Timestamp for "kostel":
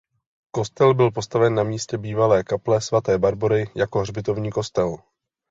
0.51-0.93, 4.51-4.97